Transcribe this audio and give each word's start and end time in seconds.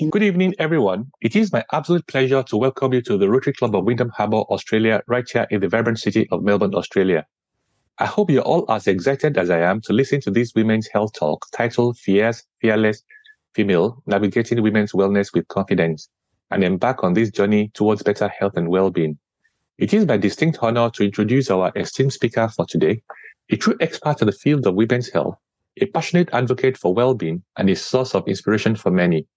Good 0.00 0.24
evening, 0.24 0.56
everyone. 0.58 1.12
It 1.20 1.36
is 1.36 1.52
my 1.52 1.62
absolute 1.70 2.04
pleasure 2.08 2.42
to 2.42 2.56
welcome 2.56 2.92
you 2.92 3.00
to 3.02 3.16
the 3.16 3.30
Rotary 3.30 3.52
Club 3.52 3.76
of 3.76 3.84
Wyndham 3.84 4.08
Harbour, 4.08 4.38
Australia, 4.38 5.00
right 5.06 5.24
here 5.32 5.46
in 5.50 5.60
the 5.60 5.68
vibrant 5.68 6.00
city 6.00 6.26
of 6.32 6.42
Melbourne, 6.42 6.74
Australia. 6.74 7.24
I 7.98 8.06
hope 8.06 8.28
you're 8.28 8.42
all 8.42 8.68
as 8.68 8.88
excited 8.88 9.38
as 9.38 9.50
I 9.50 9.60
am 9.60 9.80
to 9.82 9.92
listen 9.92 10.20
to 10.22 10.32
this 10.32 10.52
women's 10.52 10.88
health 10.88 11.12
talk 11.12 11.46
titled 11.52 11.96
Fierce, 11.96 12.42
Fearless, 12.60 13.04
Female, 13.54 14.02
Navigating 14.04 14.60
Women's 14.64 14.90
Wellness 14.90 15.32
with 15.32 15.46
Confidence, 15.46 16.08
and 16.50 16.64
embark 16.64 17.04
on 17.04 17.12
this 17.12 17.30
journey 17.30 17.70
towards 17.72 18.02
better 18.02 18.26
health 18.26 18.56
and 18.56 18.70
well-being. 18.70 19.16
It 19.78 19.94
is 19.94 20.06
my 20.06 20.16
distinct 20.16 20.58
honor 20.60 20.90
to 20.90 21.04
introduce 21.04 21.52
our 21.52 21.70
esteemed 21.76 22.12
speaker 22.12 22.48
for 22.48 22.66
today, 22.66 23.00
a 23.48 23.56
true 23.56 23.76
expert 23.80 24.20
in 24.22 24.26
the 24.26 24.32
field 24.32 24.66
of 24.66 24.74
women's 24.74 25.08
health, 25.08 25.36
a 25.80 25.86
passionate 25.86 26.30
advocate 26.32 26.76
for 26.76 26.92
well-being, 26.92 27.44
and 27.56 27.70
a 27.70 27.76
source 27.76 28.16
of 28.16 28.26
inspiration 28.26 28.74
for 28.74 28.90
many. 28.90 29.28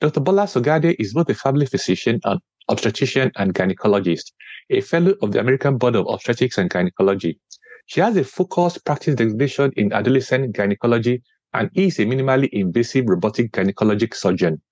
Dr. 0.00 0.20
Bola 0.20 0.44
Sogade 0.44 0.96
is 0.98 1.12
both 1.12 1.28
a 1.28 1.34
family 1.34 1.66
physician, 1.66 2.20
an 2.24 2.38
obstetrician, 2.70 3.30
and 3.36 3.52
gynecologist, 3.52 4.32
a 4.70 4.80
fellow 4.80 5.12
of 5.20 5.32
the 5.32 5.40
American 5.40 5.76
Board 5.76 5.94
of 5.94 6.06
Obstetrics 6.08 6.56
and 6.56 6.70
Gynecology. 6.70 7.38
She 7.84 8.00
has 8.00 8.16
a 8.16 8.24
focused 8.24 8.82
practice 8.86 9.14
designation 9.14 9.72
in 9.76 9.92
adolescent 9.92 10.56
gynecology 10.56 11.22
and 11.52 11.68
is 11.74 11.98
a 11.98 12.06
minimally 12.06 12.48
invasive 12.50 13.10
robotic 13.10 13.52
gynecologic 13.52 14.14
surgeon. 14.14 14.62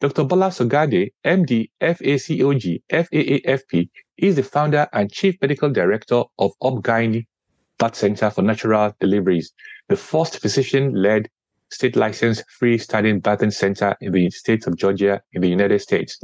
Dr. 0.00 0.24
Bola 0.24 0.46
Sogade, 0.46 1.12
MD, 1.22 1.68
FACOG, 1.82 2.82
FAAFP, 2.90 3.90
is 4.16 4.36
the 4.36 4.42
founder 4.42 4.88
and 4.94 5.12
chief 5.12 5.36
medical 5.42 5.68
director 5.68 6.22
of 6.38 6.52
ObGyne 6.62 7.26
that 7.78 7.94
Center 7.94 8.30
for 8.30 8.40
Natural 8.40 8.94
Deliveries, 9.00 9.52
the 9.88 9.96
first 9.96 10.40
physician-led 10.40 11.28
state 11.70 11.96
licensed 11.96 12.44
freestanding 12.60 13.20
birthing 13.20 13.52
center 13.52 13.96
in 14.00 14.12
the 14.12 14.30
state 14.30 14.66
of 14.66 14.76
Georgia 14.76 15.20
in 15.32 15.42
the 15.42 15.48
United 15.48 15.80
States. 15.80 16.18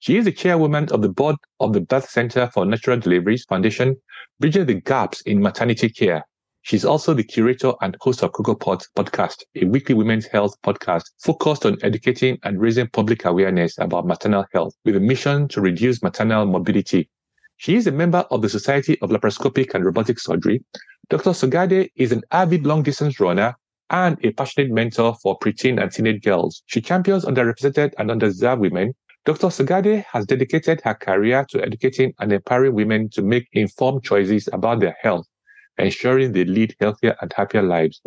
She 0.00 0.16
is 0.16 0.24
the 0.24 0.32
chairwoman 0.32 0.88
of 0.90 1.02
the 1.02 1.08
board 1.08 1.36
of 1.60 1.72
the 1.72 1.80
Birth 1.80 2.10
Center 2.10 2.50
for 2.52 2.66
Natural 2.66 2.98
Deliveries 2.98 3.44
Foundation, 3.44 3.96
bridging 4.40 4.66
the 4.66 4.80
gaps 4.80 5.20
in 5.22 5.40
maternity 5.40 5.88
care. 5.88 6.24
She's 6.62 6.84
also 6.84 7.14
the 7.14 7.24
curator 7.24 7.72
and 7.80 7.96
host 8.00 8.22
of 8.22 8.32
Cocoa 8.32 8.54
Pot 8.54 8.86
podcast, 8.96 9.42
a 9.56 9.64
weekly 9.64 9.94
women's 9.94 10.26
health 10.26 10.56
podcast 10.62 11.04
focused 11.18 11.66
on 11.66 11.76
educating 11.82 12.38
and 12.42 12.60
raising 12.60 12.88
public 12.88 13.24
awareness 13.24 13.78
about 13.78 14.06
maternal 14.06 14.44
health 14.52 14.74
with 14.84 14.96
a 14.96 15.00
mission 15.00 15.48
to 15.48 15.60
reduce 15.60 16.02
maternal 16.02 16.46
morbidity. 16.46 17.08
She 17.56 17.76
is 17.76 17.86
a 17.86 17.92
member 17.92 18.26
of 18.30 18.42
the 18.42 18.48
Society 18.48 19.00
of 19.02 19.10
Laparoscopic 19.10 19.74
and 19.74 19.84
Robotic 19.84 20.18
Surgery. 20.18 20.64
Dr. 21.10 21.30
Sogade 21.30 21.90
is 21.94 22.10
an 22.10 22.22
avid 22.32 22.66
long 22.66 22.82
distance 22.82 23.20
runner 23.20 23.56
and 23.92 24.18
a 24.24 24.32
passionate 24.32 24.70
mentor 24.70 25.14
for 25.22 25.38
preteen 25.38 25.80
and 25.80 25.92
teenage 25.92 26.22
girls. 26.22 26.62
She 26.66 26.80
champions 26.80 27.26
underrepresented 27.26 27.92
and 27.98 28.10
underserved 28.10 28.60
women. 28.60 28.94
Dr. 29.26 29.48
Sogade 29.48 30.04
has 30.10 30.26
dedicated 30.26 30.80
her 30.82 30.94
career 30.94 31.44
to 31.50 31.62
educating 31.62 32.12
and 32.18 32.32
empowering 32.32 32.74
women 32.74 33.10
to 33.10 33.22
make 33.22 33.46
informed 33.52 34.02
choices 34.02 34.48
about 34.52 34.80
their 34.80 34.96
health, 35.00 35.26
ensuring 35.78 36.32
they 36.32 36.44
lead 36.44 36.74
healthier 36.80 37.14
and 37.20 37.32
happier 37.34 37.62
lives. 37.62 38.00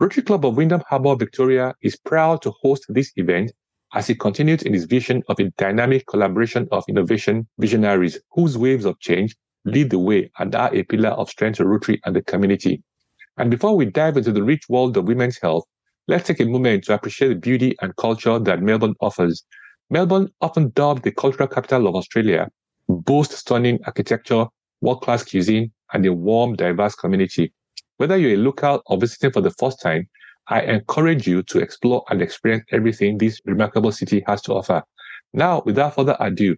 Rotary 0.00 0.24
Club 0.24 0.44
of 0.44 0.56
Wyndham 0.56 0.82
Harbour, 0.88 1.14
Victoria 1.14 1.72
is 1.82 1.96
proud 1.96 2.42
to 2.42 2.52
host 2.60 2.84
this 2.88 3.12
event 3.16 3.52
as 3.94 4.10
it 4.10 4.18
continues 4.18 4.62
in 4.62 4.74
its 4.74 4.84
vision 4.84 5.22
of 5.28 5.38
a 5.38 5.50
dynamic 5.50 6.06
collaboration 6.06 6.66
of 6.72 6.84
innovation 6.88 7.46
visionaries 7.58 8.18
whose 8.32 8.58
waves 8.58 8.84
of 8.84 8.98
change 8.98 9.36
lead 9.64 9.90
the 9.90 9.98
way 9.98 10.30
and 10.38 10.54
are 10.56 10.74
a 10.74 10.82
pillar 10.82 11.10
of 11.10 11.28
strength 11.30 11.58
to 11.58 11.66
Rotary 11.66 12.00
and 12.04 12.16
the 12.16 12.22
community. 12.22 12.82
And 13.38 13.50
before 13.50 13.76
we 13.76 13.86
dive 13.86 14.16
into 14.16 14.32
the 14.32 14.42
rich 14.42 14.68
world 14.68 14.96
of 14.96 15.08
women's 15.08 15.38
health, 15.38 15.64
let's 16.06 16.26
take 16.26 16.40
a 16.40 16.44
moment 16.44 16.84
to 16.84 16.94
appreciate 16.94 17.28
the 17.28 17.34
beauty 17.36 17.74
and 17.80 17.96
culture 17.96 18.38
that 18.38 18.62
Melbourne 18.62 18.94
offers. 19.00 19.44
Melbourne, 19.90 20.28
often 20.40 20.70
dubbed 20.74 21.02
the 21.02 21.12
cultural 21.12 21.48
capital 21.48 21.86
of 21.86 21.94
Australia, 21.94 22.48
boasts 22.88 23.36
stunning 23.36 23.78
architecture, 23.86 24.46
world-class 24.80 25.24
cuisine, 25.24 25.72
and 25.92 26.04
a 26.06 26.12
warm, 26.12 26.56
diverse 26.56 26.94
community. 26.94 27.52
Whether 27.96 28.16
you're 28.16 28.34
a 28.34 28.36
local 28.36 28.82
or 28.86 28.98
visiting 28.98 29.32
for 29.32 29.40
the 29.40 29.50
first 29.50 29.80
time, 29.80 30.08
I 30.48 30.62
encourage 30.62 31.26
you 31.26 31.42
to 31.44 31.58
explore 31.60 32.04
and 32.10 32.20
experience 32.20 32.64
everything 32.72 33.16
this 33.16 33.40
remarkable 33.44 33.92
city 33.92 34.24
has 34.26 34.42
to 34.42 34.54
offer. 34.54 34.82
Now, 35.32 35.62
without 35.64 35.94
further 35.94 36.16
ado, 36.20 36.56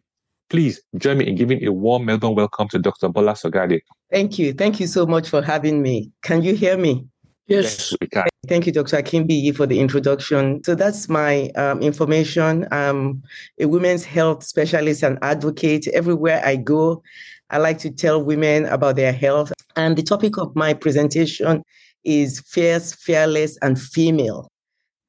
Please 0.55 0.81
join 0.99 1.19
me 1.19 1.27
in 1.27 1.35
giving 1.35 1.67
a 1.67 1.73
warm 1.73 2.05
Melbourne 2.05 2.37
welcome 2.37 2.69
to 2.69 2.79
Dr. 2.79 3.09
Bola 3.09 3.33
Sogade. 3.33 3.81
Thank 4.13 4.39
you. 4.39 4.53
Thank 4.53 4.79
you 4.79 4.87
so 4.87 5.05
much 5.05 5.29
for 5.29 5.43
having 5.43 5.83
me. 5.83 6.13
Can 6.23 6.45
you 6.45 6.55
hear 6.55 6.77
me? 6.77 7.05
Yes, 7.49 7.91
yes 7.91 7.95
we 8.01 8.07
can. 8.07 8.29
Thank 8.47 8.65
you, 8.67 8.71
Dr. 8.71 9.03
Kimbi, 9.03 9.53
for 9.53 9.67
the 9.67 9.81
introduction. 9.81 10.63
So 10.63 10.77
that's 10.77 11.09
my 11.09 11.49
um, 11.57 11.83
information. 11.83 12.69
I'm 12.71 13.21
a 13.59 13.67
women's 13.67 14.05
health 14.05 14.45
specialist 14.45 15.03
and 15.03 15.19
advocate. 15.23 15.89
Everywhere 15.89 16.41
I 16.45 16.55
go, 16.55 17.03
I 17.51 17.59
like 17.59 17.79
to 17.79 17.91
tell 17.91 18.23
women 18.23 18.67
about 18.67 18.95
their 18.95 19.13
health. 19.13 19.53
And 19.75 19.97
the 19.97 20.05
topic 20.05 20.39
of 20.39 20.55
my 20.55 20.73
presentation 20.73 21.65
is 22.05 22.39
fierce, 22.47 22.95
fearless, 22.95 23.59
and 23.61 23.77
female. 23.77 24.47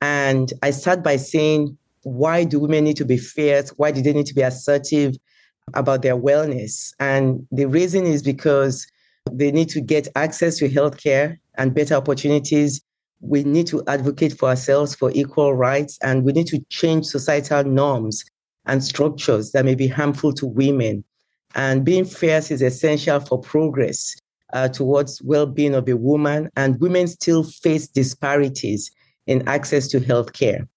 And 0.01 0.51
I 0.63 0.72
start 0.72 1.03
by 1.03 1.17
saying, 1.17 1.78
why 2.01 2.45
do 2.45 2.59
women 2.59 2.85
need 2.85 2.97
to 2.97 3.05
be 3.05 3.19
fierce? 3.19 3.69
Why 3.78 3.91
do 3.91 4.01
they 4.01 4.13
need 4.13 4.25
to 4.25 4.34
be 4.34 4.41
assertive? 4.41 5.16
About 5.74 6.02
their 6.02 6.16
wellness. 6.16 6.94
And 7.00 7.46
the 7.52 7.66
reason 7.66 8.06
is 8.06 8.22
because 8.22 8.88
they 9.31 9.52
need 9.52 9.70
to 9.70 9.81
get 9.81 10.08
access 10.16 10.58
to 10.59 10.70
healthcare 10.70 11.38
and 11.58 11.74
better 11.74 11.96
opportunities. 11.96 12.81
We 13.22 13.44
need 13.44 13.68
to 13.68 13.84
advocate 13.88 14.38
for 14.38 14.50
ourselves 14.50 14.94
for 14.94 15.12
equal 15.14 15.56
rights, 15.56 15.98
and 16.03 16.24
we 16.24 16.34
need 16.34 16.48
to 16.48 16.64
change 16.70 17.08
societal 17.08 17.64
norms 17.64 18.24
and 18.66 18.84
structures 18.84 19.52
that 19.52 19.66
may 19.66 19.76
be 19.76 19.88
harmful 19.88 20.34
to 20.34 20.46
women. 20.46 21.03
And 21.56 21.86
being 21.86 22.06
fierce 22.06 22.52
is 22.52 22.62
essential 22.62 23.20
for 23.20 23.40
progress 23.40 24.16
uh, 24.53 24.68
towards 24.68 25.22
well-being 25.22 25.74
of 25.74 25.88
a 25.88 25.96
woman. 25.96 26.50
And 26.56 26.80
women 26.80 27.08
still 27.08 27.44
face 27.44 27.88
disparities 27.88 28.92
in 29.26 29.47
access 29.47 29.88
to 29.90 30.00
healthcare. 30.00 30.68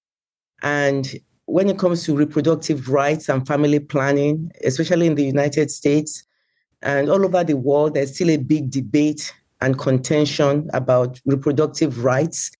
And 0.62 1.12
when 1.48 1.70
it 1.70 1.78
comes 1.78 2.04
to 2.04 2.14
reproductive 2.14 2.90
rights 2.90 3.30
and 3.30 3.46
family 3.46 3.80
planning, 3.80 4.52
especially 4.64 5.06
in 5.06 5.14
the 5.14 5.24
United 5.24 5.70
States 5.70 6.22
and 6.82 7.08
all 7.08 7.24
over 7.24 7.42
the 7.42 7.56
world, 7.56 7.94
there's 7.94 8.14
still 8.14 8.28
a 8.28 8.36
big 8.36 8.70
debate 8.70 9.32
and 9.62 9.78
contention 9.78 10.68
about 10.74 11.18
reproductive 11.24 12.04
rights. 12.04 12.50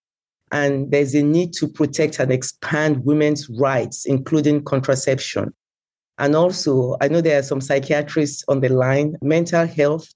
And 0.52 0.90
there's 0.90 1.14
a 1.14 1.22
need 1.22 1.52
to 1.54 1.68
protect 1.68 2.18
and 2.18 2.32
expand 2.32 3.04
women's 3.04 3.50
rights, 3.50 4.06
including 4.06 4.64
contraception. 4.64 5.52
And 6.16 6.34
also, 6.34 6.96
I 7.02 7.08
know 7.08 7.20
there 7.20 7.38
are 7.38 7.42
some 7.42 7.60
psychiatrists 7.60 8.42
on 8.48 8.60
the 8.60 8.70
line, 8.70 9.18
mental 9.20 9.66
health, 9.66 10.08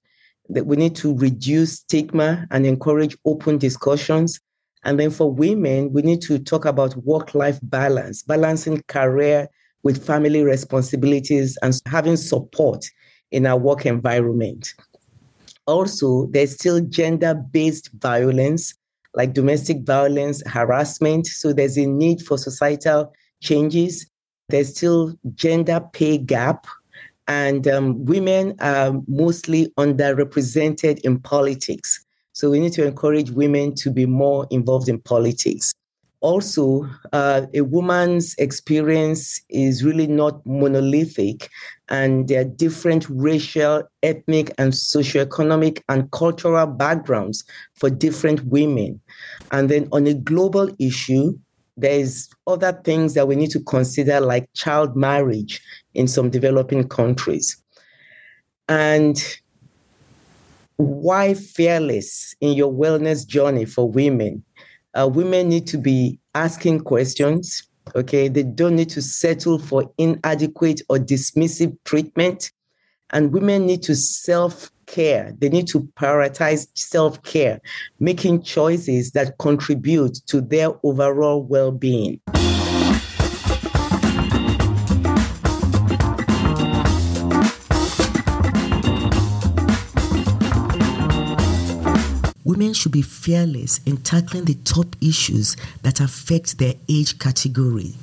that 0.49 0.65
we 0.65 0.77
need 0.77 0.95
to 0.95 1.15
reduce 1.15 1.73
stigma 1.73 2.47
and 2.49 2.65
encourage 2.65 3.15
open 3.23 3.59
discussions 3.59 4.39
and 4.83 4.99
then 4.99 5.11
for 5.11 5.31
women, 5.31 5.91
we 5.93 6.01
need 6.01 6.21
to 6.23 6.39
talk 6.39 6.65
about 6.65 6.95
work 6.97 7.33
life 7.35 7.59
balance, 7.63 8.23
balancing 8.23 8.81
career 8.87 9.47
with 9.83 10.05
family 10.05 10.43
responsibilities 10.43 11.57
and 11.61 11.79
having 11.85 12.17
support 12.17 12.85
in 13.31 13.45
our 13.45 13.57
work 13.57 13.85
environment. 13.85 14.73
Also, 15.65 16.27
there's 16.27 16.53
still 16.53 16.81
gender 16.81 17.33
based 17.33 17.89
violence 17.99 18.73
like 19.15 19.33
domestic 19.33 19.81
violence, 19.83 20.41
harassment. 20.47 21.27
So 21.27 21.53
there's 21.53 21.77
a 21.77 21.85
need 21.85 22.21
for 22.21 22.37
societal 22.37 23.13
changes. 23.41 24.07
There's 24.49 24.75
still 24.75 25.13
gender 25.35 25.81
pay 25.93 26.17
gap, 26.17 26.67
and 27.27 27.67
um, 27.67 28.03
women 28.05 28.55
are 28.59 28.93
mostly 29.07 29.71
underrepresented 29.77 30.99
in 30.99 31.19
politics. 31.19 32.05
So 32.33 32.49
we 32.49 32.59
need 32.59 32.73
to 32.73 32.85
encourage 32.85 33.31
women 33.31 33.75
to 33.75 33.91
be 33.91 34.05
more 34.05 34.47
involved 34.49 34.89
in 34.89 34.99
politics. 34.99 35.73
Also, 36.19 36.87
uh, 37.11 37.45
a 37.53 37.61
woman's 37.61 38.33
experience 38.37 39.41
is 39.49 39.83
really 39.83 40.07
not 40.07 40.43
monolithic, 40.45 41.49
and 41.89 42.29
there 42.29 42.41
are 42.41 42.45
different 42.45 43.05
racial, 43.09 43.83
ethnic, 44.03 44.53
and 44.57 44.71
socioeconomic 44.71 45.81
and 45.89 46.09
cultural 46.11 46.65
backgrounds 46.65 47.43
for 47.75 47.89
different 47.89 48.41
women. 48.45 49.01
And 49.51 49.69
then 49.69 49.89
on 49.91 50.07
a 50.07 50.13
global 50.13 50.69
issue, 50.79 51.37
there's 51.75 52.29
other 52.47 52.71
things 52.85 53.15
that 53.15 53.27
we 53.27 53.35
need 53.35 53.51
to 53.51 53.59
consider, 53.59 54.21
like 54.21 54.47
child 54.53 54.95
marriage 54.95 55.61
in 55.93 56.07
some 56.07 56.29
developing 56.29 56.87
countries. 56.87 57.57
And 58.69 59.21
why 60.77 61.33
fearless 61.33 62.35
in 62.41 62.53
your 62.53 62.71
wellness 62.71 63.27
journey 63.27 63.65
for 63.65 63.89
women? 63.89 64.43
Uh, 64.93 65.09
women 65.11 65.49
need 65.49 65.67
to 65.67 65.77
be 65.77 66.19
asking 66.35 66.81
questions. 66.81 67.67
Okay, 67.95 68.27
they 68.27 68.43
don't 68.43 68.75
need 68.75 68.89
to 68.89 69.01
settle 69.01 69.59
for 69.59 69.91
inadequate 69.97 70.81
or 70.89 70.97
dismissive 70.97 71.75
treatment. 71.83 72.51
And 73.09 73.31
women 73.31 73.65
need 73.65 73.83
to 73.83 73.95
self 73.95 74.71
care. 74.87 75.33
They 75.37 75.49
need 75.49 75.67
to 75.67 75.81
prioritize 75.99 76.67
self 76.75 77.21
care, 77.23 77.59
making 77.99 78.43
choices 78.43 79.11
that 79.11 79.37
contribute 79.37 80.19
to 80.27 80.41
their 80.41 80.69
overall 80.83 81.43
well 81.43 81.71
being. 81.71 82.19
Women 92.53 92.71
should 92.71 92.91
be 92.91 93.01
fearless 93.01 93.79
in 93.87 93.97
tackling 93.97 94.45
the 94.45 94.53
top 94.53 94.95
issues 95.01 95.57
that 95.81 95.99
affect 95.99 96.59
their 96.59 96.75
age 96.87 97.17
category. 97.17 97.95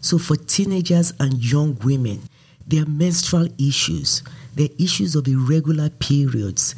So, 0.00 0.18
for 0.18 0.36
teenagers 0.36 1.12
and 1.18 1.44
young 1.44 1.76
women, 1.82 2.22
there 2.64 2.84
are 2.84 2.88
menstrual 2.88 3.48
issues, 3.58 4.22
there 4.54 4.66
are 4.66 4.82
issues 4.82 5.16
of 5.16 5.26
irregular 5.26 5.90
periods, 5.90 6.76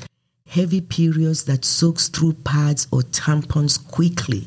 heavy 0.48 0.80
periods 0.80 1.44
that 1.44 1.66
soaks 1.66 2.08
through 2.08 2.32
pads 2.44 2.86
or 2.90 3.00
tampons 3.00 3.76
quickly, 3.76 4.46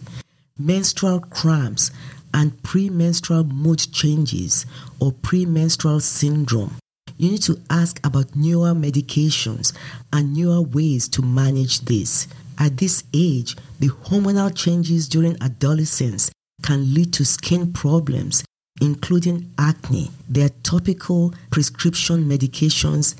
menstrual 0.57 1.19
cramps, 1.19 1.91
and 2.33 2.63
premenstrual 2.63 3.43
mood 3.43 3.85
changes 3.91 4.65
or 4.99 5.11
premenstrual 5.11 5.99
syndrome. 5.99 6.75
You 7.19 7.29
need 7.29 7.43
to 7.43 7.61
ask 7.69 7.99
about 8.03 8.35
newer 8.35 8.73
medications 8.73 9.73
and 10.11 10.33
newer 10.33 10.61
ways 10.61 11.07
to 11.09 11.21
manage 11.21 11.81
this. 11.81 12.27
At 12.57 12.77
this 12.77 13.03
age, 13.13 13.55
the 13.79 13.87
hormonal 13.89 14.55
changes 14.55 15.07
during 15.07 15.37
adolescence 15.41 16.31
can 16.61 16.93
lead 16.93 17.13
to 17.13 17.25
skin 17.25 17.73
problems, 17.73 18.43
including 18.81 19.51
acne. 19.57 20.11
There 20.29 20.45
are 20.45 20.61
topical 20.63 21.33
prescription 21.51 22.25
medications 22.25 23.15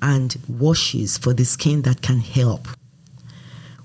and 0.00 0.36
washes 0.48 1.18
for 1.18 1.34
the 1.34 1.44
skin 1.44 1.82
that 1.82 2.02
can 2.02 2.20
help. 2.20 2.68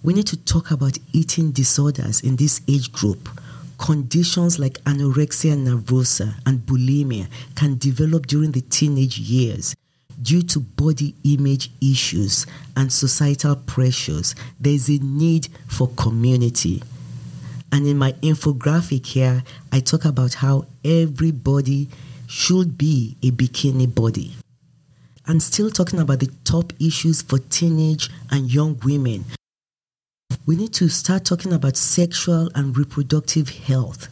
We 0.04 0.14
need 0.14 0.28
to 0.28 0.38
talk 0.38 0.72
about 0.72 0.98
eating 1.12 1.52
disorders 1.52 2.22
in 2.22 2.36
this 2.36 2.62
age 2.68 2.92
group. 2.92 3.30
Conditions 3.78 4.60
like 4.60 4.84
anorexia 4.84 5.56
nervosa 5.58 6.36
and 6.46 6.60
bulimia 6.60 7.28
can 7.56 7.78
develop 7.78 8.28
during 8.28 8.52
the 8.52 8.62
teenage 8.62 9.18
years 9.18 9.76
due 10.22 10.42
to 10.44 10.60
body 10.60 11.16
image 11.24 11.72
issues 11.82 12.46
and 12.76 12.92
societal 12.92 13.56
pressures. 13.56 14.36
There 14.60 14.74
is 14.74 14.90
a 14.90 15.00
need 15.00 15.48
for 15.68 15.90
community. 15.90 16.84
And 17.72 17.88
in 17.88 17.98
my 17.98 18.12
infographic 18.22 19.06
here, 19.06 19.44
I 19.72 19.80
talk 19.80 20.06
about 20.06 20.36
how 20.36 20.68
everybody 20.86 21.90
should 22.28 22.78
be 22.78 23.18
a 23.24 23.32
bikini 23.32 23.94
body. 23.94 24.36
I'm 25.26 25.40
still 25.40 25.72
talking 25.72 26.00
about 26.00 26.20
the 26.20 26.30
top 26.44 26.74
issues 26.80 27.22
for 27.22 27.40
teenage 27.40 28.10
and 28.30 28.54
young 28.54 28.80
women. 28.84 29.26
We 30.46 30.58
need 30.58 30.74
to 30.74 30.90
start 30.90 31.24
talking 31.24 31.54
about 31.54 31.78
sexual 31.78 32.50
and 32.56 32.78
reproductive 32.78 33.50
health. 33.50 34.10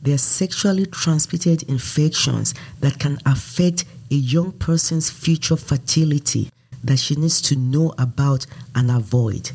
There 0.00 0.14
are 0.14 0.18
sexually 0.18 0.86
transmitted 0.86 1.62
infections 1.64 2.54
that 2.80 2.98
can 2.98 3.18
affect 3.26 3.84
a 4.14 4.16
young 4.16 4.52
person's 4.52 5.10
future 5.10 5.56
fertility 5.56 6.48
that 6.84 7.00
she 7.00 7.16
needs 7.16 7.42
to 7.42 7.56
know 7.56 7.92
about 7.98 8.46
and 8.76 8.88
avoid. 8.88 9.50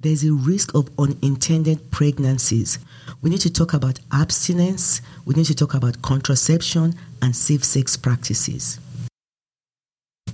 There's 0.00 0.24
a 0.24 0.32
risk 0.32 0.74
of 0.74 0.90
unintended 0.98 1.92
pregnancies. 1.92 2.80
We 3.22 3.30
need 3.30 3.40
to 3.42 3.52
talk 3.52 3.72
about 3.72 4.00
abstinence, 4.10 5.00
we 5.24 5.34
need 5.34 5.46
to 5.46 5.54
talk 5.54 5.74
about 5.74 6.02
contraception 6.02 6.94
and 7.22 7.36
safe 7.36 7.62
sex 7.62 7.96
practices. 7.96 8.80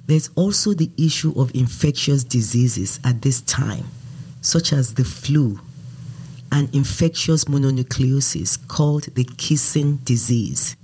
There's 0.06 0.30
also 0.36 0.72
the 0.72 0.90
issue 0.96 1.38
of 1.38 1.54
infectious 1.54 2.24
diseases 2.24 2.98
at 3.04 3.20
this 3.20 3.42
time, 3.42 3.84
such 4.40 4.72
as 4.72 4.94
the 4.94 5.04
flu 5.04 5.60
and 6.50 6.74
infectious 6.74 7.44
mononucleosis 7.44 8.66
called 8.68 9.14
the 9.14 9.24
kissing 9.24 9.96
disease. 9.98 10.76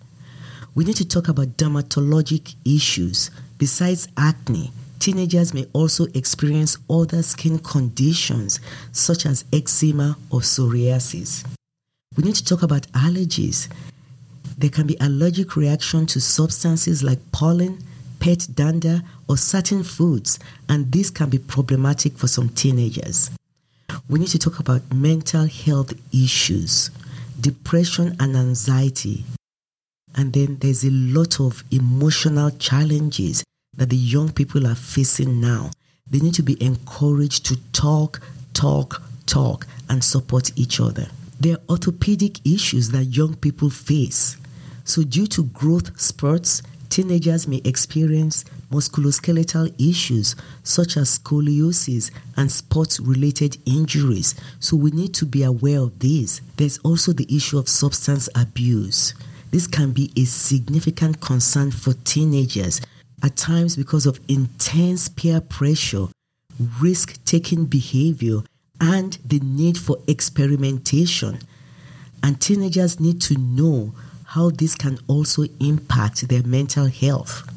We 0.76 0.84
need 0.84 0.96
to 0.96 1.08
talk 1.08 1.28
about 1.28 1.56
dermatologic 1.56 2.54
issues. 2.66 3.30
Besides 3.56 4.08
acne, 4.18 4.70
teenagers 4.98 5.54
may 5.54 5.66
also 5.72 6.04
experience 6.12 6.76
other 6.90 7.22
skin 7.22 7.58
conditions 7.60 8.60
such 8.92 9.24
as 9.24 9.46
eczema 9.54 10.18
or 10.30 10.40
psoriasis. 10.40 11.46
We 12.14 12.24
need 12.24 12.34
to 12.34 12.44
talk 12.44 12.62
about 12.62 12.82
allergies. 12.92 13.68
There 14.58 14.68
can 14.68 14.86
be 14.86 14.98
allergic 15.00 15.56
reaction 15.56 16.04
to 16.08 16.20
substances 16.20 17.02
like 17.02 17.32
pollen, 17.32 17.78
pet 18.20 18.46
dander, 18.54 19.02
or 19.30 19.38
certain 19.38 19.82
foods, 19.82 20.38
and 20.68 20.92
this 20.92 21.08
can 21.08 21.30
be 21.30 21.38
problematic 21.38 22.18
for 22.18 22.28
some 22.28 22.50
teenagers. 22.50 23.30
We 24.10 24.18
need 24.18 24.28
to 24.28 24.38
talk 24.38 24.58
about 24.58 24.92
mental 24.92 25.46
health 25.46 25.94
issues, 26.12 26.90
depression 27.40 28.14
and 28.20 28.36
anxiety. 28.36 29.24
And 30.16 30.32
then 30.32 30.58
there's 30.60 30.84
a 30.84 30.90
lot 30.90 31.40
of 31.40 31.62
emotional 31.70 32.50
challenges 32.52 33.44
that 33.76 33.90
the 33.90 33.96
young 33.96 34.32
people 34.32 34.66
are 34.66 34.74
facing 34.74 35.40
now. 35.40 35.70
They 36.08 36.20
need 36.20 36.34
to 36.34 36.42
be 36.42 36.62
encouraged 36.62 37.46
to 37.46 37.56
talk, 37.72 38.20
talk, 38.54 39.02
talk, 39.26 39.66
and 39.88 40.02
support 40.02 40.52
each 40.56 40.80
other. 40.80 41.06
There 41.38 41.56
are 41.56 41.62
orthopedic 41.68 42.46
issues 42.46 42.90
that 42.90 43.04
young 43.04 43.34
people 43.36 43.70
face. 43.70 44.36
So, 44.84 45.02
due 45.02 45.26
to 45.28 45.44
growth 45.44 46.00
spurts, 46.00 46.62
teenagers 46.88 47.46
may 47.46 47.60
experience 47.64 48.44
musculoskeletal 48.70 49.74
issues 49.78 50.34
such 50.62 50.96
as 50.96 51.18
scoliosis 51.18 52.10
and 52.36 52.50
sports 52.50 53.00
related 53.00 53.58
injuries. 53.66 54.34
So 54.60 54.76
we 54.76 54.90
need 54.90 55.14
to 55.14 55.26
be 55.26 55.42
aware 55.42 55.80
of 55.80 55.98
this. 55.98 56.40
There's 56.56 56.78
also 56.78 57.12
the 57.12 57.26
issue 57.34 57.58
of 57.58 57.68
substance 57.68 58.28
abuse. 58.34 59.14
This 59.50 59.66
can 59.66 59.92
be 59.92 60.10
a 60.16 60.24
significant 60.24 61.20
concern 61.20 61.70
for 61.70 61.94
teenagers 62.04 62.80
at 63.22 63.36
times 63.36 63.76
because 63.76 64.06
of 64.06 64.20
intense 64.28 65.08
peer 65.08 65.40
pressure, 65.40 66.06
risk 66.80 67.24
taking 67.24 67.64
behavior, 67.64 68.40
and 68.80 69.18
the 69.24 69.40
need 69.40 69.78
for 69.78 69.96
experimentation. 70.06 71.38
And 72.22 72.40
teenagers 72.40 73.00
need 73.00 73.20
to 73.22 73.38
know 73.38 73.94
how 74.24 74.50
this 74.50 74.74
can 74.74 74.98
also 75.06 75.44
impact 75.60 76.28
their 76.28 76.42
mental 76.42 76.86
health. 76.86 77.48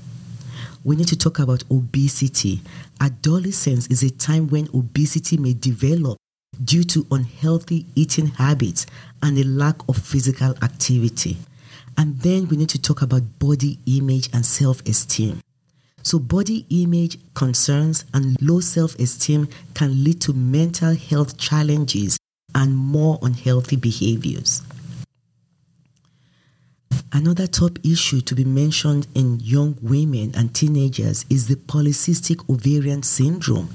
We 0.83 0.95
need 0.95 1.07
to 1.09 1.17
talk 1.17 1.39
about 1.39 1.63
obesity. 1.69 2.61
Adolescence 3.01 3.87
is 3.87 4.03
a 4.03 4.09
time 4.09 4.47
when 4.47 4.69
obesity 4.73 5.37
may 5.37 5.53
develop 5.53 6.17
due 6.63 6.83
to 6.83 7.05
unhealthy 7.11 7.85
eating 7.95 8.27
habits 8.27 8.85
and 9.21 9.37
a 9.37 9.43
lack 9.43 9.75
of 9.89 9.97
physical 9.97 10.55
activity. 10.63 11.37
And 11.99 12.17
then 12.21 12.47
we 12.47 12.57
need 12.57 12.69
to 12.69 12.81
talk 12.81 13.03
about 13.03 13.37
body 13.37 13.77
image 13.85 14.29
and 14.33 14.45
self 14.45 14.81
esteem. 14.87 15.41
So, 16.01 16.17
body 16.17 16.65
image 16.69 17.19
concerns 17.33 18.05
and 18.13 18.41
low 18.41 18.61
self 18.61 18.97
esteem 18.97 19.49
can 19.73 20.03
lead 20.03 20.21
to 20.21 20.33
mental 20.33 20.95
health 20.95 21.37
challenges 21.37 22.17
and 22.55 22.75
more 22.75 23.19
unhealthy 23.21 23.75
behaviors. 23.75 24.63
Another 27.11 27.47
top 27.47 27.79
issue 27.83 28.21
to 28.21 28.35
be 28.35 28.45
mentioned 28.45 29.07
in 29.13 29.39
young 29.41 29.75
women 29.81 30.31
and 30.35 30.53
teenagers 30.53 31.25
is 31.29 31.47
the 31.47 31.55
polycystic 31.55 32.47
ovarian 32.49 33.03
syndrome. 33.03 33.71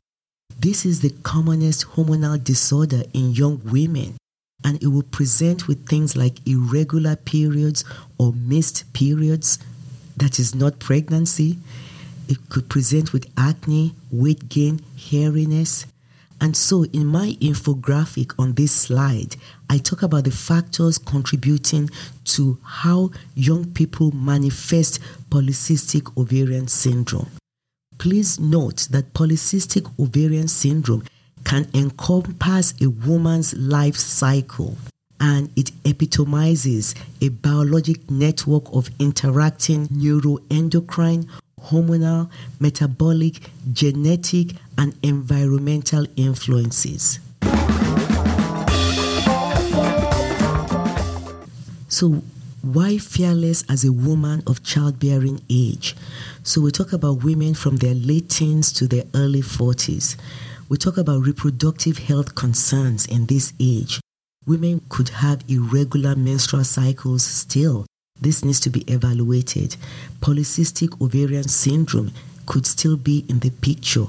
This 0.59 0.87
is 0.87 1.01
the 1.01 1.11
commonest 1.25 1.85
hormonal 1.89 2.43
disorder 2.43 3.03
in 3.13 3.33
young 3.33 3.61
women, 3.65 4.17
and 4.65 4.83
it 4.83 4.87
will 4.87 5.03
present 5.03 5.69
with 5.69 5.87
things 5.87 6.17
like 6.17 6.47
irregular 6.47 7.17
periods 7.17 7.85
or 8.19 8.33
missed 8.33 8.93
periods 8.93 9.59
that 10.17 10.39
is 10.39 10.55
not 10.55 10.79
pregnancy. 10.79 11.59
It 12.29 12.49
could 12.49 12.69
present 12.69 13.13
with 13.13 13.31
acne, 13.37 13.95
weight 14.11 14.49
gain, 14.49 14.81
hairiness, 14.97 15.87
and 16.41 16.57
so, 16.57 16.85
in 16.85 17.07
my 17.07 17.37
infographic 17.41 18.35
on 18.39 18.53
this 18.53 18.73
slide, 18.73 19.37
I 19.71 19.79
talk 19.79 20.03
about 20.03 20.25
the 20.25 20.31
factors 20.31 20.99
contributing 20.99 21.89
to 22.25 22.59
how 22.63 23.13
young 23.35 23.73
people 23.73 24.11
manifest 24.13 25.01
polycystic 25.31 26.15
ovarian 26.19 26.69
syndrome. 26.69 27.31
Please 27.97 28.39
note 28.39 28.89
that 28.91 29.15
polycystic 29.15 29.91
ovarian 29.99 30.49
syndrome 30.49 31.05
can 31.45 31.67
encompass 31.73 32.75
a 32.81 32.89
woman's 32.89 33.55
life 33.55 33.97
cycle 33.97 34.77
and 35.25 35.49
it 35.57 35.73
epitomizes 35.87 36.95
a 37.23 37.31
biologic 37.31 38.11
network 38.11 38.65
of 38.75 38.91
interacting 38.99 39.89
neuroendocrine, 39.89 41.27
hormonal, 41.63 42.29
metabolic, 42.61 43.41
genetic, 43.73 44.51
and 44.77 44.95
environmental 45.03 46.05
influences. 46.17 47.21
So, 51.89 52.23
why 52.61 52.99
fearless 52.99 53.65
as 53.71 53.83
a 53.87 53.93
woman 53.93 54.43
of 54.47 54.63
childbearing 54.63 55.41
age? 55.49 55.97
So, 56.43 56.61
we 56.61 56.71
talk 56.71 56.93
about 56.93 57.25
women 57.25 57.55
from 57.55 57.79
their 57.79 57.95
late 57.95 58.29
teens 58.29 58.75
to 58.75 58.87
their 58.87 59.05
early 59.15 59.41
40s. 59.41 60.17
We 60.69 60.77
talk 60.77 60.99
about 60.99 61.25
reproductive 61.25 61.97
health 61.97 62.35
concerns 62.35 63.07
in 63.07 63.25
this 63.25 63.55
age. 63.59 64.04
Women 64.47 64.83
could 64.89 65.09
have 65.09 65.45
irregular 65.49 66.15
menstrual 66.15 66.65
cycles 66.65 67.25
still. 67.25 67.87
This 68.21 68.45
needs 68.45 68.61
to 68.61 68.71
be 68.71 68.81
evaluated. 68.83 69.77
Polycystic 70.21 71.01
ovarian 71.01 71.49
syndrome 71.49 72.13
could 72.47 72.67
still 72.67 72.97
be 72.97 73.25
in 73.29 73.41
the 73.41 73.51
picture 73.51 74.07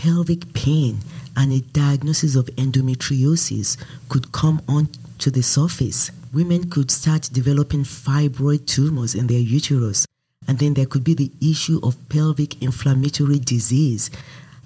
pelvic 0.00 0.54
pain 0.54 0.98
and 1.36 1.52
a 1.52 1.60
diagnosis 1.60 2.34
of 2.34 2.46
endometriosis 2.56 3.76
could 4.08 4.32
come 4.32 4.62
on 4.66 4.88
to 5.18 5.30
the 5.30 5.42
surface. 5.42 6.10
Women 6.32 6.70
could 6.70 6.90
start 6.90 7.28
developing 7.32 7.84
fibroid 7.84 8.66
tumors 8.66 9.14
in 9.14 9.26
their 9.26 9.38
uterus, 9.38 10.06
and 10.48 10.58
then 10.58 10.72
there 10.72 10.86
could 10.86 11.04
be 11.04 11.12
the 11.12 11.30
issue 11.42 11.80
of 11.82 11.96
pelvic 12.08 12.62
inflammatory 12.62 13.38
disease 13.40 14.10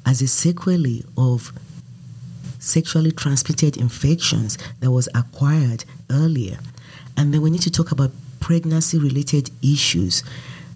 as 0.07 0.23
a 0.23 0.29
sequelae 0.29 1.03
of 1.17 1.53
sexually 2.65 3.13
transmitted 3.13 3.77
infections 3.77 4.59
that 4.81 4.91
was 4.91 5.09
acquired 5.15 5.85
earlier. 6.11 6.59
And 7.17 7.33
then 7.33 7.43
we 7.43 7.51
need 7.51 7.63
to 7.63 7.71
talk 7.71 7.93
about 7.93 8.11
pregnancy 8.41 8.99
related 8.99 9.51
issues. 9.63 10.23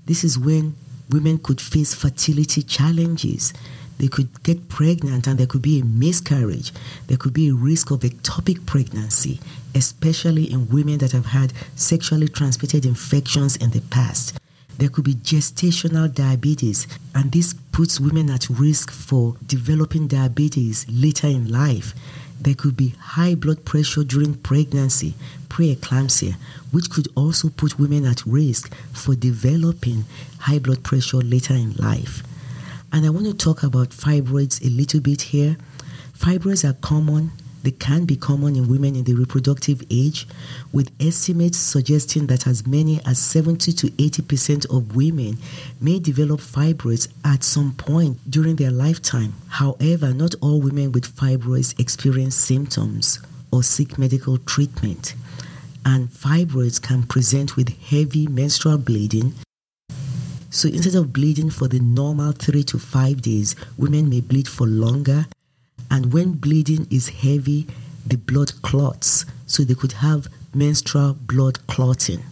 This 0.07 0.25
is 0.25 0.39
when 0.39 0.75
women 1.11 1.39
could 1.39 1.61
face 1.61 1.95
fertility 1.95 2.63
challenges. 2.63 3.53
They 3.99 4.09
could 4.09 4.43
get 4.45 4.69
pregnant 4.69 5.27
and 5.27 5.39
there 5.39 5.47
could 5.47 5.63
be 5.63 5.81
a 5.81 5.85
miscarriage. 5.85 6.73
There 7.09 7.17
could 7.17 7.33
be 7.33 7.49
a 7.49 7.55
risk 7.55 7.91
of 7.91 8.01
ectopic 8.01 8.65
pregnancy, 8.65 9.41
especially 9.75 10.45
in 10.51 10.69
women 10.69 10.99
that 10.99 11.13
have 11.13 11.27
had 11.27 11.53
sexually 11.75 12.29
transmitted 12.29 12.87
infections 12.87 13.57
in 13.57 13.71
the 13.71 13.81
past. 13.81 14.39
There 14.79 14.89
could 14.89 15.05
be 15.05 15.15
gestational 15.15 16.15
diabetes, 16.15 16.87
and 17.13 17.33
this 17.33 17.53
puts 17.79 18.01
women 18.01 18.29
at 18.29 18.51
risk 18.51 18.91
for 18.91 19.37
developing 19.47 20.09
diabetes 20.09 20.85
later 20.91 21.29
in 21.29 21.49
life. 21.49 21.95
There 22.41 22.57
could 22.57 22.77
be 22.77 22.97
high 22.99 23.37
blood 23.37 23.65
pressure 23.65 24.03
during 24.03 24.35
pregnancy, 24.35 25.15
preeclampsia, 25.49 26.35
which 26.73 26.91
could 26.91 27.07
also 27.15 27.51
put 27.51 27.79
women 27.79 28.05
at 28.05 28.27
risk 28.27 28.75
for 28.93 29.15
developing 29.15 30.07
high 30.41 30.59
blood 30.59 30.83
pressure 30.83 31.19
later 31.19 31.55
in 31.55 31.75
life. 31.75 32.25
And 32.93 33.07
I 33.07 33.11
want 33.11 33.27
to 33.27 33.33
talk 33.33 33.63
about 33.63 33.91
fibroids 33.91 34.61
a 34.67 34.71
little 34.71 34.99
bit 34.99 35.23
here. 35.23 35.57
Fibroids 36.19 36.69
are 36.69 36.75
common 36.81 37.31
they 37.63 37.71
can 37.73 38.05
be 38.05 38.17
common 38.17 38.57
in 38.57 38.69
women 38.69 38.97
in 38.97 39.05
the 39.05 39.15
reproductive 39.15 39.83
age, 39.91 40.27
with 40.73 40.91
estimates 41.01 41.59
suggesting 41.59 42.27
that 42.27 42.47
as 42.47 42.67
many 42.67 43.01
as 43.05 43.19
70 43.19 43.73
to 43.73 43.87
80% 43.89 44.77
of 44.77 44.95
women 44.95 45.39
may 45.81 45.99
develop 45.99 46.41
fibroids 46.41 47.09
at 47.25 47.45
some 47.45 47.73
point 47.75 48.19
during 48.31 48.57
their 48.57 48.71
lifetime. 48.71 49.35
However, 49.49 50.13
not 50.13 50.35
all 50.41 50.61
women 50.61 50.93
with 50.93 51.15
fibroids 51.17 51.79
experience 51.81 52.37
symptoms 52.37 53.21
or 53.51 53.63
seek 53.63 53.99
medical 53.99 54.39
treatment. 54.39 55.15
And 55.85 56.09
fibroids 56.09 56.81
can 56.81 57.03
present 57.05 57.57
with 57.57 57.77
heavy 57.81 58.27
menstrual 58.27 58.79
bleeding, 58.79 59.35
so 60.51 60.67
instead 60.69 60.95
of 60.95 61.13
bleeding 61.13 61.51
for 61.51 61.69
the 61.69 61.79
normal 61.79 62.33
three 62.33 62.63
to 62.65 62.79
five 62.79 63.21
days, 63.21 63.55
women 63.77 64.09
may 64.09 64.23
bleed 64.23 64.49
for 64.49 64.67
longer 64.67 65.27
and 65.91 66.13
when 66.13 66.33
bleeding 66.33 66.87
is 66.91 67.09
heavy, 67.09 67.67
the 68.07 68.17
blood 68.17 68.53
clots. 68.63 69.25
So 69.47 69.63
they 69.65 69.75
could 69.75 69.93
have 69.93 70.29
menstrual 70.55 71.15
blood 71.15 71.67
clotting. 71.67 72.23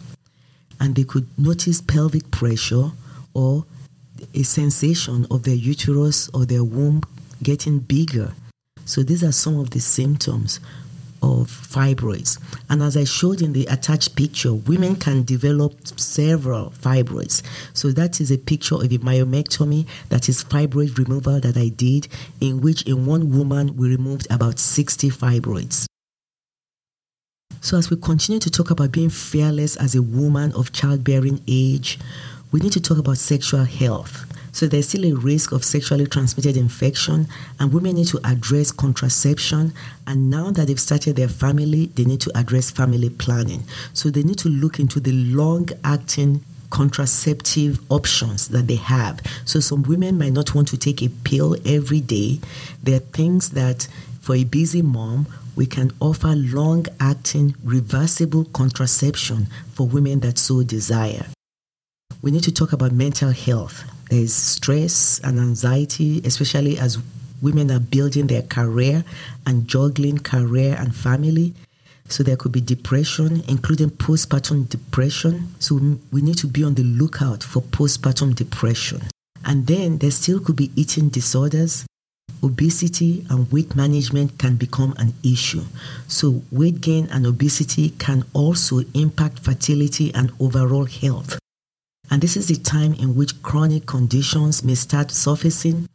And 0.79 0.95
they 0.95 1.03
could 1.03 1.27
notice 1.37 1.81
pelvic 1.81 2.29
pressure 2.31 2.91
or 3.33 3.65
a 4.33 4.43
sensation 4.43 5.25
of 5.31 5.43
their 5.43 5.55
uterus 5.55 6.29
or 6.33 6.45
their 6.45 6.63
womb 6.63 7.01
getting 7.41 7.79
bigger. 7.79 8.33
So 8.85 9.03
these 9.03 9.23
are 9.23 9.31
some 9.31 9.59
of 9.59 9.71
the 9.71 9.79
symptoms 9.79 10.59
of 11.21 11.47
fibroids. 11.49 12.39
And 12.69 12.81
as 12.81 12.95
I 12.97 13.03
showed 13.03 13.41
in 13.41 13.53
the 13.53 13.65
attached 13.67 14.15
picture, 14.15 14.53
women 14.53 14.95
can 14.95 15.23
develop 15.23 15.87
several 15.99 16.71
fibroids. 16.71 17.43
So 17.73 17.91
that 17.91 18.21
is 18.21 18.31
a 18.31 18.37
picture 18.37 18.75
of 18.75 18.83
a 18.83 18.97
myomectomy, 18.99 19.87
that 20.09 20.29
is 20.29 20.43
fibroid 20.43 20.97
removal 20.97 21.39
that 21.39 21.57
I 21.57 21.69
did, 21.69 22.07
in 22.41 22.61
which 22.61 22.83
in 22.83 23.05
one 23.05 23.31
woman 23.35 23.75
we 23.75 23.89
removed 23.89 24.27
about 24.29 24.59
60 24.59 25.09
fibroids. 25.09 25.85
So 27.61 27.77
as 27.77 27.89
we 27.89 27.97
continue 27.97 28.39
to 28.39 28.49
talk 28.49 28.69
about 28.69 28.91
being 28.91 29.09
fearless 29.09 29.75
as 29.77 29.95
a 29.95 30.01
woman 30.01 30.53
of 30.53 30.71
childbearing 30.71 31.41
age, 31.47 31.99
we 32.51 32.59
need 32.59 32.71
to 32.73 32.81
talk 32.81 32.97
about 32.97 33.17
sexual 33.17 33.63
health. 33.63 34.25
So 34.57 34.65
there's 34.65 34.89
still 34.89 35.05
a 35.05 35.13
risk 35.13 35.51
of 35.51 35.63
sexually 35.63 36.07
transmitted 36.07 36.57
infection, 36.57 37.27
and 37.59 37.71
women 37.71 37.93
need 37.93 38.07
to 38.07 38.19
address 38.23 38.71
contraception. 38.71 39.71
And 40.07 40.31
now 40.31 40.49
that 40.49 40.65
they've 40.65 40.79
started 40.79 41.15
their 41.15 41.27
family, 41.27 41.91
they 41.93 42.05
need 42.05 42.21
to 42.21 42.35
address 42.35 42.71
family 42.71 43.11
planning. 43.11 43.65
So 43.93 44.09
they 44.09 44.23
need 44.23 44.39
to 44.39 44.49
look 44.49 44.79
into 44.79 44.99
the 44.99 45.11
long 45.11 45.69
acting 45.83 46.43
contraceptive 46.71 47.79
options 47.91 48.47
that 48.47 48.65
they 48.65 48.77
have. 48.77 49.21
So 49.45 49.59
some 49.59 49.83
women 49.83 50.17
might 50.17 50.33
not 50.33 50.55
want 50.55 50.69
to 50.69 50.77
take 50.77 51.03
a 51.03 51.09
pill 51.09 51.55
every 51.63 52.01
day. 52.01 52.39
There 52.81 52.95
are 52.95 53.11
things 53.13 53.51
that 53.51 53.87
for 54.21 54.33
a 54.33 54.43
busy 54.43 54.81
mom, 54.81 55.27
we 55.55 55.67
can 55.67 55.91
offer 55.99 56.33
long 56.35 56.87
acting 56.99 57.53
reversible 57.63 58.45
contraception 58.45 59.49
for 59.73 59.85
women 59.85 60.21
that 60.21 60.39
so 60.39 60.63
desire. 60.63 61.27
We 62.23 62.31
need 62.31 62.43
to 62.45 62.51
talk 62.51 62.73
about 62.73 62.91
mental 62.91 63.29
health. 63.29 63.83
There's 64.09 64.33
stress 64.33 65.19
and 65.23 65.39
anxiety, 65.39 66.21
especially 66.23 66.79
as 66.79 66.97
women 67.41 67.71
are 67.71 67.79
building 67.79 68.27
their 68.27 68.41
career 68.43 69.03
and 69.45 69.67
juggling 69.67 70.19
career 70.19 70.75
and 70.79 70.95
family. 70.95 71.53
So 72.09 72.23
there 72.23 72.37
could 72.37 72.53
be 72.53 72.61
depression, 72.61 73.43
including 73.47 73.89
postpartum 73.89 74.69
depression. 74.69 75.53
So 75.59 75.75
we 76.11 76.21
need 76.21 76.37
to 76.37 76.47
be 76.47 76.63
on 76.63 76.75
the 76.75 76.83
lookout 76.83 77.43
for 77.43 77.61
postpartum 77.61 78.33
depression. 78.35 79.01
And 79.43 79.67
then 79.67 79.97
there 79.97 80.11
still 80.11 80.39
could 80.39 80.55
be 80.55 80.71
eating 80.75 81.09
disorders. 81.09 81.85
Obesity 82.43 83.25
and 83.29 83.51
weight 83.51 83.75
management 83.75 84.37
can 84.37 84.55
become 84.55 84.93
an 84.97 85.13
issue. 85.23 85.63
So 86.07 86.43
weight 86.51 86.81
gain 86.81 87.07
and 87.11 87.25
obesity 87.25 87.89
can 87.89 88.23
also 88.33 88.81
impact 88.93 89.39
fertility 89.39 90.13
and 90.13 90.31
overall 90.39 90.85
health. 90.85 91.39
And 92.09 92.21
this 92.21 92.37
is 92.37 92.47
the 92.47 92.55
time 92.55 92.93
in 92.93 93.15
which 93.15 93.41
chronic 93.43 93.85
conditions 93.85 94.63
may 94.63 94.75
start 94.75 95.11
surfacing, 95.11 95.87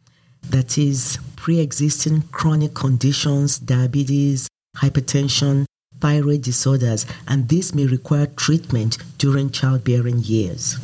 that 0.49 0.77
is, 0.77 1.17
pre 1.35 1.59
existing 1.59 2.23
chronic 2.31 2.73
conditions, 2.73 3.57
diabetes, 3.57 4.47
hypertension, 4.77 5.65
thyroid 5.99 6.41
disorders, 6.41 7.05
and 7.27 7.49
this 7.49 7.73
may 7.73 7.85
require 7.85 8.27
treatment 8.27 8.97
during 9.17 9.49
childbearing 9.49 10.19
years. 10.19 10.77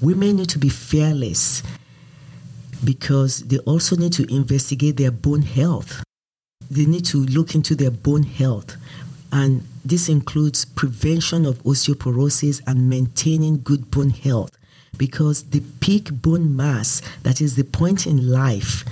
Women 0.00 0.36
need 0.36 0.48
to 0.50 0.58
be 0.58 0.68
fearless 0.68 1.62
because 2.82 3.40
they 3.40 3.58
also 3.58 3.96
need 3.96 4.12
to 4.14 4.34
investigate 4.34 4.96
their 4.96 5.10
bone 5.10 5.42
health. 5.42 6.02
They 6.70 6.86
need 6.86 7.04
to 7.06 7.18
look 7.18 7.54
into 7.54 7.74
their 7.74 7.90
bone 7.90 8.22
health 8.22 8.76
and 9.32 9.66
this 9.84 10.08
includes 10.08 10.64
prevention 10.64 11.44
of 11.44 11.62
osteoporosis 11.64 12.60
and 12.66 12.88
maintaining 12.88 13.62
good 13.62 13.90
bone 13.90 14.10
health 14.10 14.50
because 14.96 15.42
the 15.50 15.60
peak 15.80 16.10
bone 16.22 16.56
mass, 16.56 17.02
that 17.22 17.40
is 17.40 17.56
the 17.56 17.64
point 17.64 18.06
in 18.06 18.30
life 18.30 18.84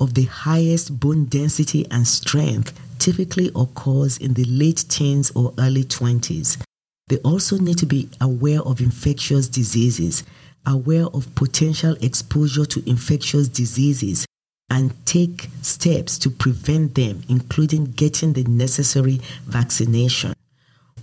of 0.00 0.14
the 0.14 0.24
highest 0.24 1.00
bone 1.00 1.24
density 1.24 1.86
and 1.90 2.06
strength, 2.06 2.78
typically 2.98 3.50
occurs 3.56 4.18
in 4.18 4.34
the 4.34 4.44
late 4.44 4.84
teens 4.88 5.32
or 5.34 5.52
early 5.58 5.84
20s. 5.84 6.62
They 7.08 7.18
also 7.18 7.58
need 7.58 7.78
to 7.78 7.86
be 7.86 8.08
aware 8.20 8.60
of 8.60 8.80
infectious 8.80 9.48
diseases, 9.48 10.24
aware 10.66 11.06
of 11.06 11.34
potential 11.34 11.96
exposure 12.00 12.64
to 12.66 12.88
infectious 12.88 13.48
diseases, 13.48 14.26
and 14.70 14.94
take 15.06 15.48
steps 15.62 16.18
to 16.18 16.30
prevent 16.30 16.94
them, 16.94 17.22
including 17.28 17.84
getting 17.92 18.32
the 18.32 18.44
necessary 18.44 19.20
vaccination. 19.46 20.34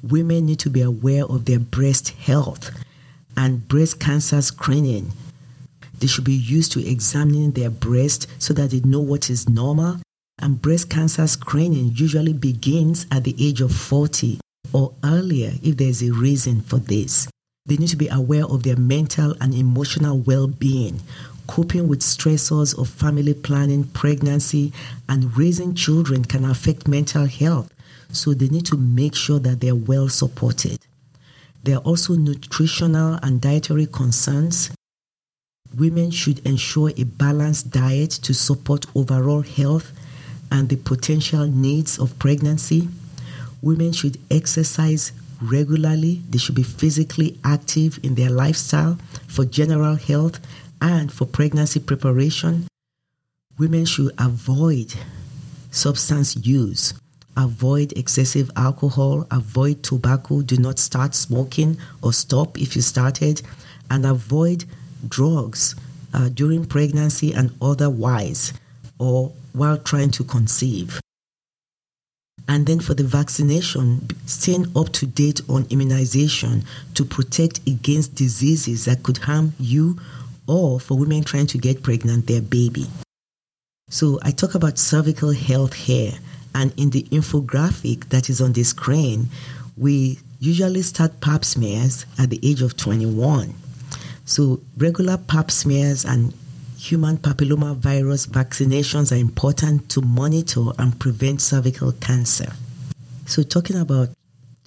Women 0.04 0.48
need 0.48 0.60
to 0.60 0.70
be 0.70 0.82
aware 0.82 1.26
of 1.26 1.46
their 1.46 1.60
breast 1.60 2.10
health 2.10 2.72
and 3.38 3.68
breast 3.68 4.00
cancer 4.00 4.42
screening. 4.42 5.12
They 6.00 6.08
should 6.08 6.24
be 6.24 6.34
used 6.34 6.72
to 6.74 6.86
examining 6.86 7.52
their 7.52 7.70
breast 7.70 8.28
so 8.40 8.54
that 8.56 8.72
they 8.72 8.80
know 8.82 9.00
what 9.00 9.30
is 9.30 9.48
normal. 9.48 10.02
And 10.40 10.60
breast 10.60 10.90
cancer 10.90 11.28
screening 11.28 11.92
usually 11.94 12.34
begins 12.34 13.06
at 13.12 13.24
the 13.24 13.36
age 13.40 13.62
of 13.62 13.72
40 13.72 14.40
or 14.74 14.94
earlier 15.04 15.52
if 15.62 15.78
there's 15.78 16.02
a 16.02 16.12
reason 16.12 16.62
for 16.62 16.78
this. 16.78 17.28
They 17.68 17.78
need 17.78 17.90
to 17.90 17.96
be 17.96 18.08
aware 18.08 18.46
of 18.46 18.64
their 18.64 18.76
mental 18.76 19.36
and 19.40 19.54
emotional 19.54 20.18
well 20.18 20.48
being, 20.48 21.00
coping 21.48 21.88
with 21.88 22.00
stressors 22.00 22.78
of 22.78 22.90
family 22.90 23.34
planning, 23.34 23.84
pregnancy, 23.86 24.72
and 25.10 25.38
raising 25.38 25.74
children 25.74 26.26
can 26.26 26.46
affect 26.46 26.88
mental 26.88 27.26
health. 27.26 27.74
So 28.12 28.34
they 28.34 28.48
need 28.48 28.66
to 28.68 28.78
make 28.78 29.16
sure 29.16 29.40
that 29.40 29.62
they're 29.62 29.76
well 29.76 30.10
supported. 30.10 30.80
There 31.64 31.78
are 31.78 31.82
also 31.84 32.16
nutritional 32.16 33.20
and 33.22 33.40
dietary 33.40 33.86
concerns. 33.86 34.72
Women 35.78 36.12
should 36.12 36.46
ensure 36.46 36.92
a 36.98 37.04
balanced 37.04 37.72
diet 37.72 38.12
to 38.24 38.34
support 38.34 38.86
overall 38.96 39.42
health 39.42 39.92
and 40.52 40.68
the 40.68 40.76
potential 40.76 41.46
needs 41.48 41.98
of 42.00 42.18
pregnancy. 42.20 42.90
Women 43.62 43.94
should 43.94 44.18
exercise 44.30 45.14
regularly. 45.42 46.22
They 46.30 46.38
should 46.38 46.56
be 46.56 46.64
physically 46.64 47.38
active 47.44 48.00
in 48.04 48.16
their 48.16 48.30
lifestyle 48.30 48.98
for 49.28 49.46
general 49.46 49.96
health 49.96 50.40
and 50.82 51.12
for 51.12 51.26
pregnancy 51.26 51.80
preparation. 51.80 52.68
Women 53.58 53.86
should 53.86 54.12
avoid 54.18 54.96
substance 55.70 56.36
use, 56.36 56.94
avoid 57.38 57.94
excessive 57.94 58.50
alcohol, 58.56 59.28
avoid 59.30 59.84
tobacco, 59.84 60.42
do 60.42 60.58
not 60.58 60.80
start 60.80 61.14
smoking 61.14 61.78
or 62.02 62.12
stop 62.12 62.60
if 62.60 62.76
you 62.76 62.82
started, 62.82 63.42
and 63.90 64.06
avoid 64.06 64.66
drugs 65.08 65.76
uh, 66.14 66.30
during 66.30 66.66
pregnancy 66.66 67.34
and 67.34 67.52
otherwise 67.62 68.54
or 69.00 69.32
while 69.54 69.78
trying 69.78 70.12
to 70.12 70.24
conceive. 70.24 71.00
And 72.48 72.66
then 72.66 72.80
for 72.80 72.94
the 72.94 73.04
vaccination, 73.04 74.10
staying 74.26 74.72
up 74.76 74.90
to 74.94 75.06
date 75.06 75.42
on 75.48 75.68
immunization 75.70 76.64
to 76.96 77.06
protect 77.06 77.66
against 77.68 78.16
diseases 78.16 78.86
that 78.86 79.04
could 79.04 79.20
harm 79.20 79.54
you 79.60 80.00
or 80.52 80.82
for 80.82 80.98
women 80.98 81.24
trying 81.24 81.48
to 81.48 81.58
get 81.58 81.82
pregnant 81.82 82.28
their 82.28 82.42
baby. 82.42 82.86
So 83.90 84.20
I 84.22 84.32
talk 84.32 84.54
about 84.54 84.78
cervical 84.78 85.32
health 85.32 85.74
here, 85.74 86.12
and 86.54 86.74
in 86.78 86.90
the 86.90 87.04
infographic 87.04 88.10
that 88.10 88.30
is 88.30 88.42
on 88.42 88.52
the 88.52 88.64
screen, 88.64 89.28
we 89.78 90.20
usually 90.40 90.82
start 90.82 91.22
pap 91.22 91.46
smears 91.46 92.06
at 92.20 92.30
the 92.30 92.40
age 92.44 92.62
of 92.62 92.76
21. 92.76 93.54
So 94.26 94.60
regular 94.78 95.18
pap 95.18 95.52
smears 95.52 96.04
and 96.04 96.34
human 96.78 97.18
papilloma 97.18 97.76
virus 97.76 98.28
vaccinations 98.28 99.14
are 99.14 99.20
important 99.20 99.88
to 99.90 100.02
monitor 100.02 100.66
and 100.80 101.00
prevent 101.00 101.42
cervical 101.42 101.94
cancer. 101.94 102.52
So 103.26 103.44
talking 103.44 103.78
about 103.78 104.10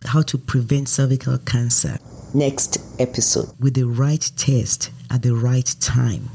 how 0.07 0.23
to 0.23 0.39
prevent 0.39 0.89
cervical 0.89 1.37
cancer. 1.39 1.99
Next 2.35 2.79
episode. 2.99 3.51
With 3.61 3.75
the 3.75 3.85
right 3.85 4.29
test 4.37 4.91
at 5.09 5.23
the 5.23 5.37
right 5.37 5.73
time. 5.79 6.31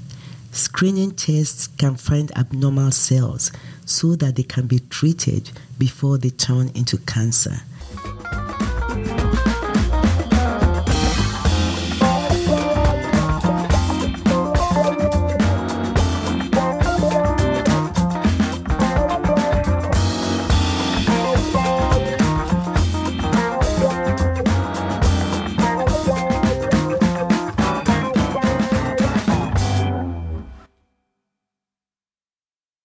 Screening 0.54 1.12
tests 1.12 1.68
can 1.68 1.98
find 1.98 2.32
abnormal 2.38 2.92
cells 2.92 3.52
so 3.86 4.16
that 4.16 4.38
they 4.38 4.44
can 4.44 4.66
be 4.66 4.80
treated 4.80 5.52
before 5.78 6.18
they 6.18 6.30
turn 6.30 6.72
into 6.74 7.00
cancer. 7.00 7.64